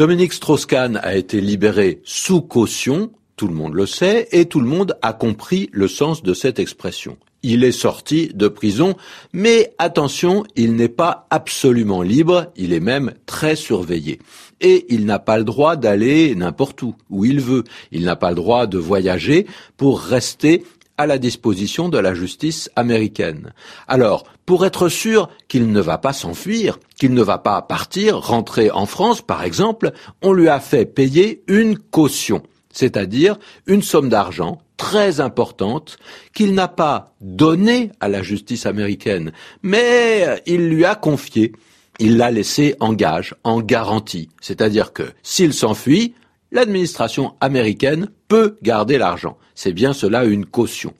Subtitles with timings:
[0.00, 4.66] Dominique Strauss-Kahn a été libéré sous caution, tout le monde le sait, et tout le
[4.66, 7.18] monde a compris le sens de cette expression.
[7.42, 8.96] Il est sorti de prison,
[9.34, 14.20] mais attention, il n'est pas absolument libre, il est même très surveillé.
[14.62, 17.64] Et il n'a pas le droit d'aller n'importe où, où il veut.
[17.92, 19.46] Il n'a pas le droit de voyager
[19.76, 20.64] pour rester
[21.00, 23.54] à la disposition de la justice américaine.
[23.88, 28.70] Alors, pour être sûr qu'il ne va pas s'enfuir, qu'il ne va pas partir, rentrer
[28.70, 34.58] en France, par exemple, on lui a fait payer une caution, c'est-à-dire une somme d'argent
[34.76, 35.96] très importante
[36.34, 39.32] qu'il n'a pas donnée à la justice américaine,
[39.62, 41.52] mais il lui a confiée.
[41.98, 44.28] Il l'a laissé en gage, en garantie.
[44.42, 46.14] C'est-à-dire que s'il s'enfuit,
[46.52, 49.38] l'administration américaine peut garder l'argent.
[49.54, 50.94] C'est bien cela une caution.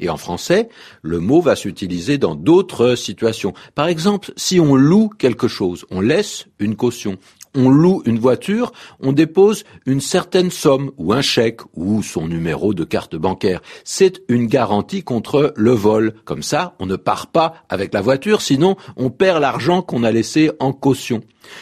[0.00, 0.68] Et en français,
[1.02, 3.52] le mot va s'utiliser dans d'autres situations.
[3.74, 7.18] Par exemple, si on loue quelque chose, on laisse une caution
[7.58, 12.72] on loue une voiture, on dépose une certaine somme ou un chèque ou son numéro
[12.72, 13.60] de carte bancaire.
[13.82, 16.14] C'est une garantie contre le vol.
[16.24, 20.12] Comme ça, on ne part pas avec la voiture, sinon on perd l'argent qu'on a
[20.12, 21.20] laissé en caution.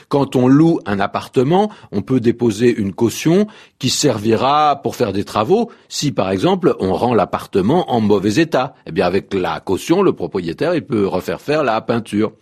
[0.09, 3.47] Quand on loue un appartement, on peut déposer une caution
[3.79, 8.75] qui servira pour faire des travaux si par exemple on rend l'appartement en mauvais état.
[8.87, 12.33] Eh bien avec la caution, le propriétaire il peut refaire faire la peinture.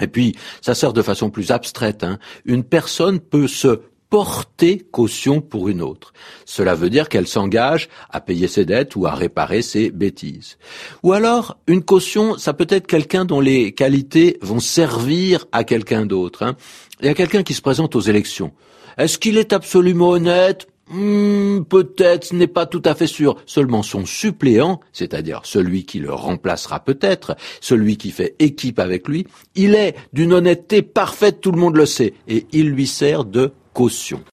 [0.00, 2.02] Et puis, ça sert de façon plus abstraite.
[2.04, 2.18] Hein.
[2.44, 3.80] Une personne peut se
[4.12, 6.12] porter caution pour une autre.
[6.44, 10.58] Cela veut dire qu'elle s'engage à payer ses dettes ou à réparer ses bêtises.
[11.02, 16.04] Ou alors, une caution, ça peut être quelqu'un dont les qualités vont servir à quelqu'un
[16.04, 16.42] d'autre.
[16.42, 16.56] Hein.
[17.00, 18.52] Il y a quelqu'un qui se présente aux élections.
[18.98, 20.68] Est-ce qu'il est absolument honnête?
[20.92, 23.36] Hmm, peut-être, ce n'est pas tout à fait sûr.
[23.46, 29.26] Seulement son suppléant, c'est-à-dire celui qui le remplacera peut-être, celui qui fait équipe avec lui,
[29.54, 33.52] il est d'une honnêteté parfaite, tout le monde le sait, et il lui sert de
[33.72, 34.20] caution.